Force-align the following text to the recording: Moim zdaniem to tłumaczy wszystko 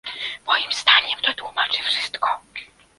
Moim 0.47 0.71
zdaniem 0.73 1.19
to 1.21 1.33
tłumaczy 1.33 1.83
wszystko 1.83 2.27